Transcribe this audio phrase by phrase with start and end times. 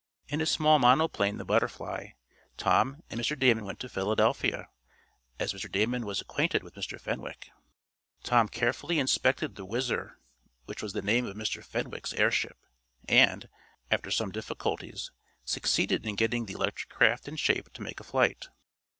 [0.29, 2.13] In his small monoplane, the Butterfly,
[2.57, 3.37] Tom and Mr.
[3.37, 4.67] Damon went to Philadelphia,
[5.39, 5.71] as Mr.
[5.71, 6.99] Damon was acquainted with Mr.
[6.99, 7.51] Fenwick.
[8.23, 10.17] Tom carefully inspected the Whizzer
[10.65, 11.63] which was the name of Mr.
[11.63, 12.57] Fenwick's airship,
[13.07, 13.47] and,
[13.91, 15.11] after some difficulties,
[15.45, 18.49] succeeded in getting the electric craft in shape to make a flight.